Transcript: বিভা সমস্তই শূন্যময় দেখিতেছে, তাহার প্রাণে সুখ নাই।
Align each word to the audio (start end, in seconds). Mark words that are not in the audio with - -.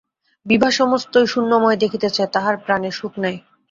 বিভা 0.45 0.69
সমস্তই 0.71 1.27
শূন্যময় 1.27 1.77
দেখিতেছে, 1.77 2.23
তাহার 2.35 2.55
প্রাণে 2.57 2.89
সুখ 2.91 3.13
নাই। 3.23 3.35